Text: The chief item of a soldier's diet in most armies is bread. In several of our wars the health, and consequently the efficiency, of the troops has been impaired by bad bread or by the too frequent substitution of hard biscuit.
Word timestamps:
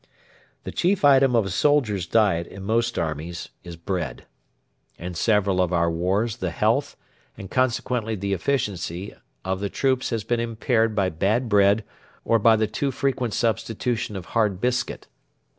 The 0.63 0.71
chief 0.71 1.05
item 1.05 1.35
of 1.35 1.45
a 1.45 1.51
soldier's 1.51 2.07
diet 2.07 2.47
in 2.47 2.63
most 2.63 2.97
armies 2.97 3.49
is 3.63 3.75
bread. 3.75 4.25
In 4.97 5.13
several 5.13 5.61
of 5.61 5.71
our 5.71 5.91
wars 5.91 6.37
the 6.37 6.49
health, 6.49 6.97
and 7.37 7.51
consequently 7.51 8.15
the 8.15 8.33
efficiency, 8.33 9.13
of 9.45 9.59
the 9.59 9.69
troops 9.69 10.09
has 10.09 10.23
been 10.23 10.39
impaired 10.39 10.95
by 10.95 11.09
bad 11.09 11.47
bread 11.47 11.83
or 12.25 12.39
by 12.39 12.55
the 12.55 12.65
too 12.65 12.89
frequent 12.89 13.35
substitution 13.35 14.15
of 14.15 14.25
hard 14.33 14.59
biscuit. 14.59 15.05